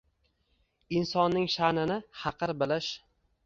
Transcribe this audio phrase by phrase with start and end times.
[1.01, 2.93] insonning sha’nini haqir bilish